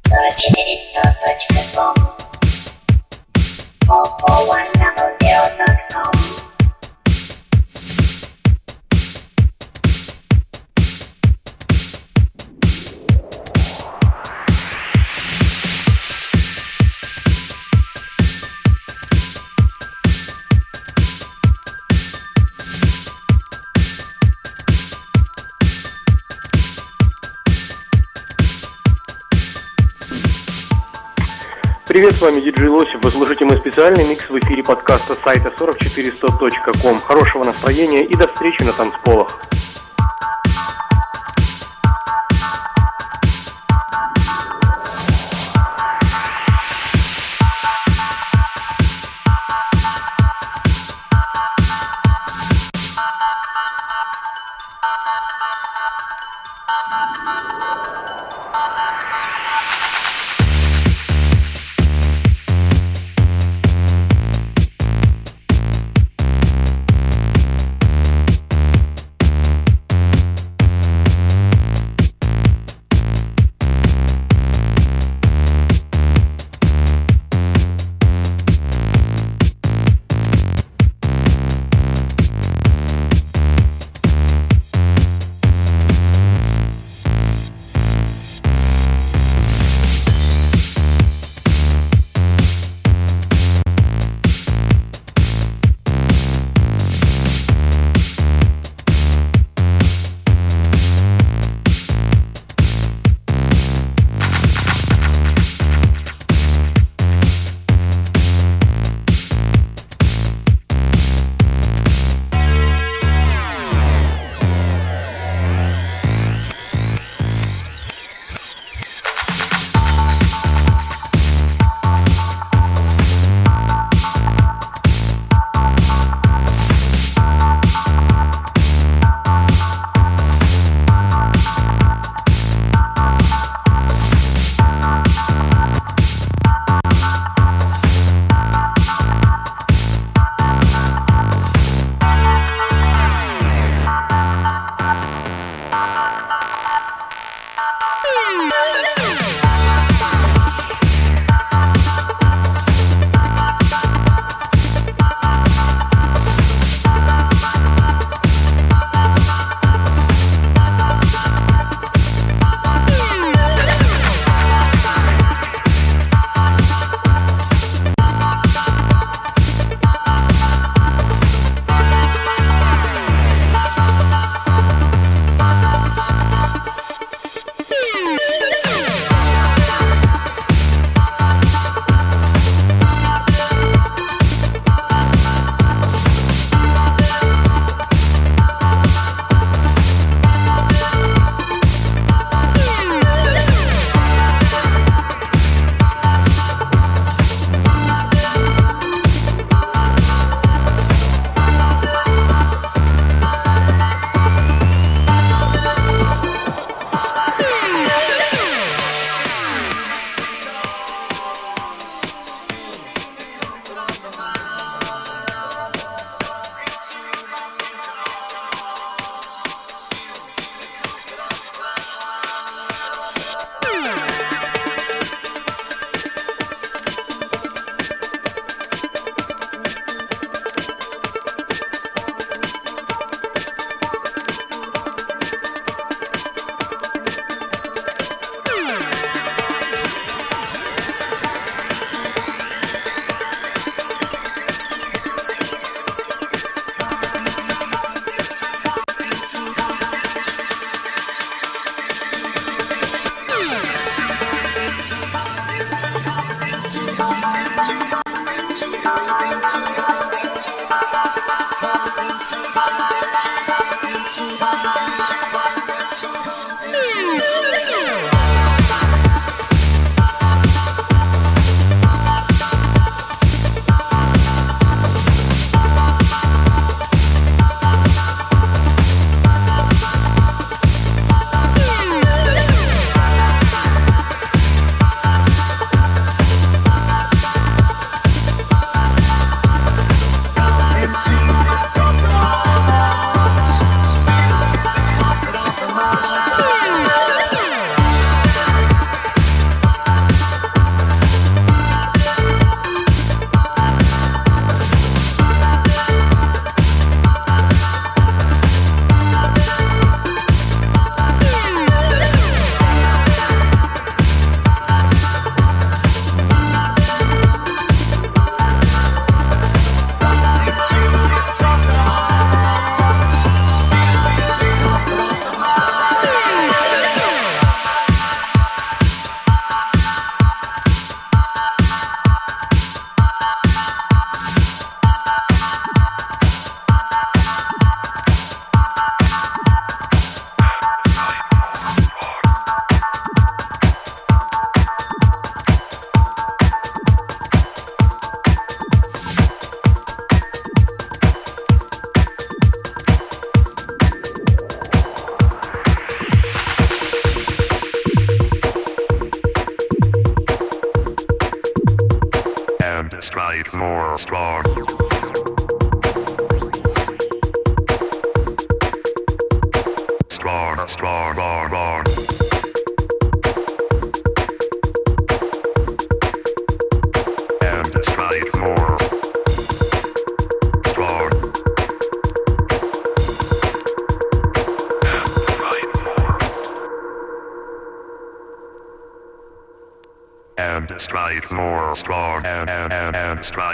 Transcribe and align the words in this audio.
Sorted 0.00 0.58
it 0.58 0.58
is 0.58 0.92
dot.com. 0.92 1.94
441. 3.86 4.73
Привет, 32.04 32.18
с 32.18 32.20
вами 32.20 32.40
диджей 32.40 32.68
Лосев. 32.68 33.02
Вы 33.02 33.10
слушаете 33.10 33.46
мой 33.46 33.56
специальный 33.56 34.06
микс 34.06 34.28
в 34.28 34.38
эфире 34.38 34.62
подкаста 34.62 35.14
сайта 35.14 35.48
44100.com. 35.48 37.00
Хорошего 37.00 37.44
настроения 37.44 38.04
и 38.04 38.14
до 38.14 38.28
встречи 38.28 38.62
на 38.62 38.72
танцполах. 38.74 39.40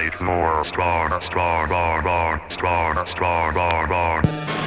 Strike 0.01 0.23
more 0.23 0.65
strong 0.65 1.21
strong 1.21 1.67
strong 1.67 2.01
strong 2.01 2.41
strong 2.49 3.07
strong 3.07 3.53
strong 3.53 4.60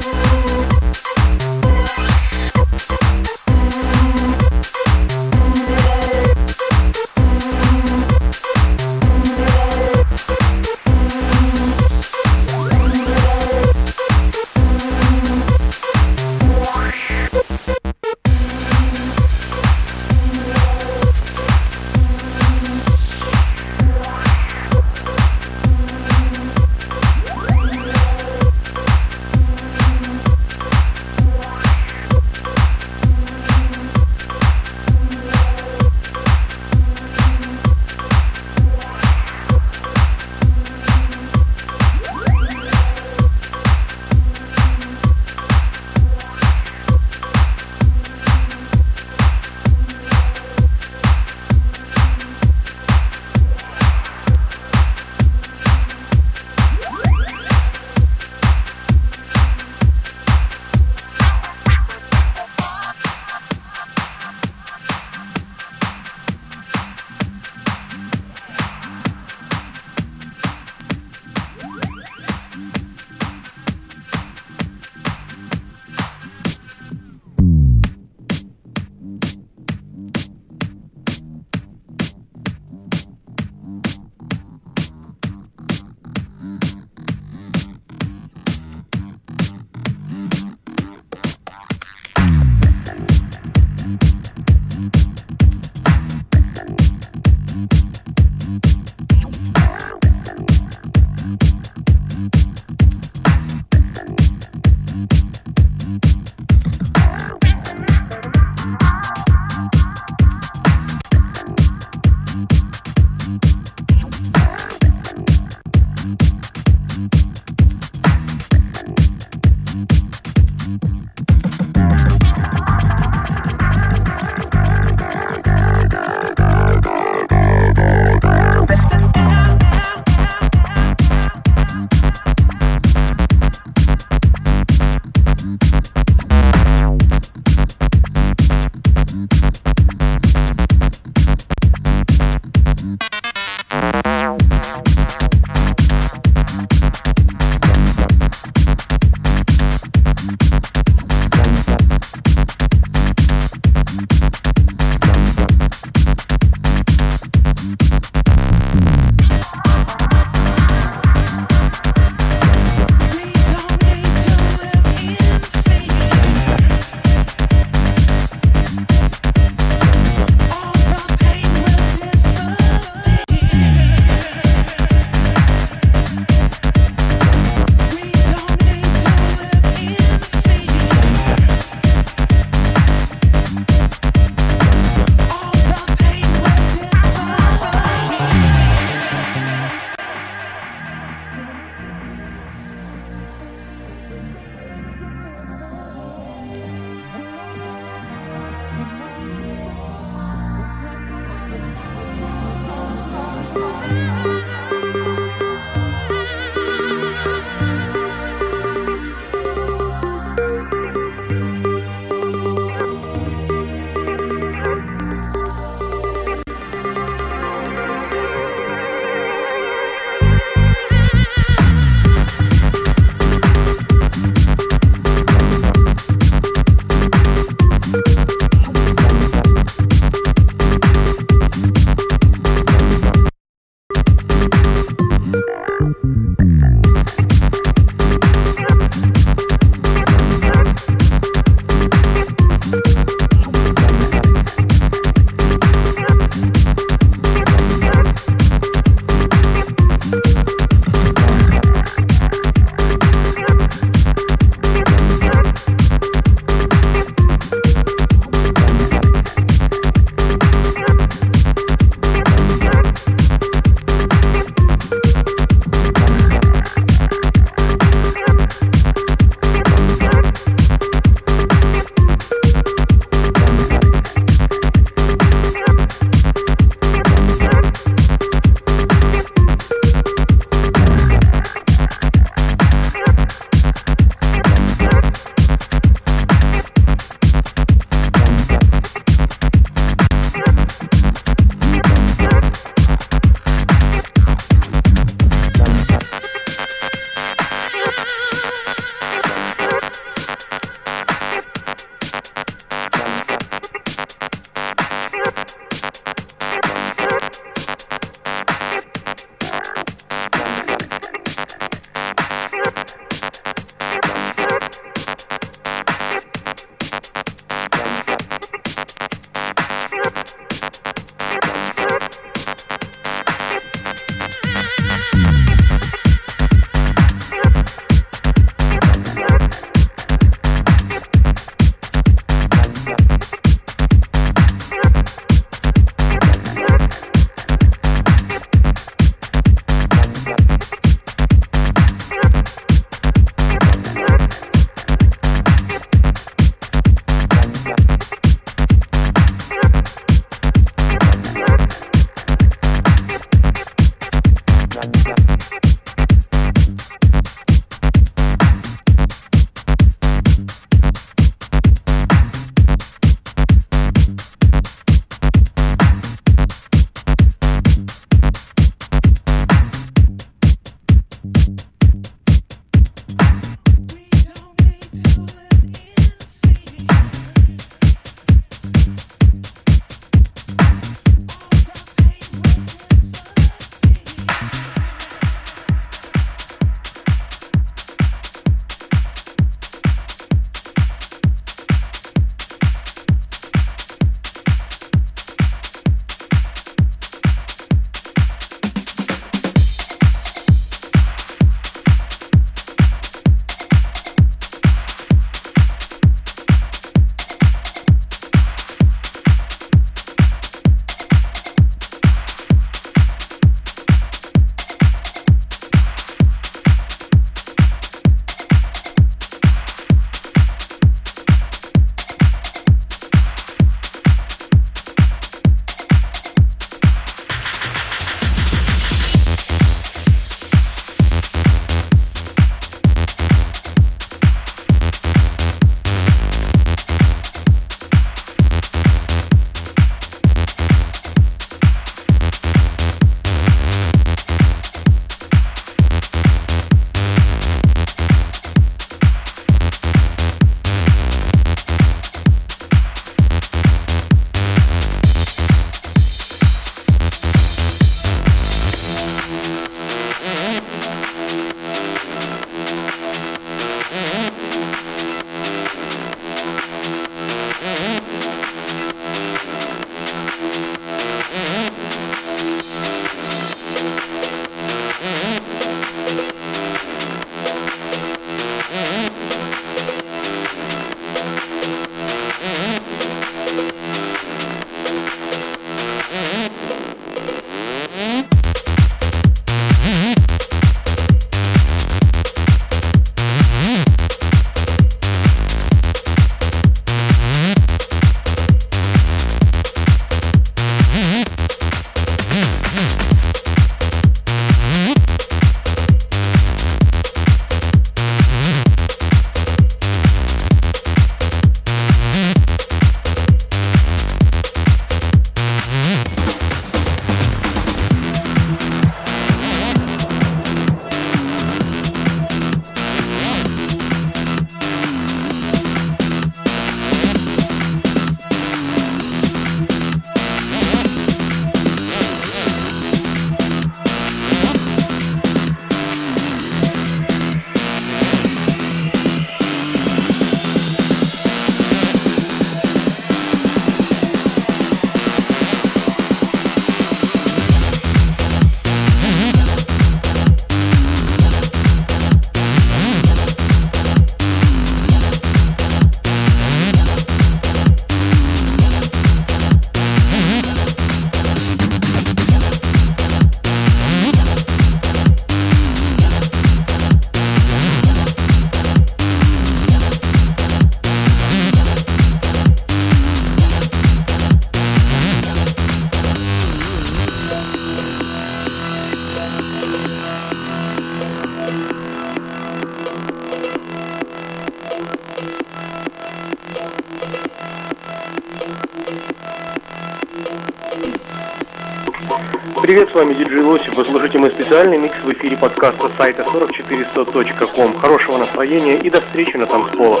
Привет, 592.70 592.88
с 592.88 592.94
вами 592.94 593.14
диджей 593.14 593.40
Лосев. 593.40 593.74
Вы 593.74 593.84
слушаете 593.84 594.20
мой 594.20 594.30
специальный 594.30 594.78
микс 594.78 594.94
в 595.02 595.12
эфире 595.14 595.36
подкаста 595.36 595.90
сайта 595.98 596.22
44100.com. 596.22 597.74
Хорошего 597.74 598.18
настроения 598.18 598.78
и 598.78 598.88
до 598.88 599.00
встречи 599.00 599.36
на 599.36 599.46
танцполах. 599.46 600.00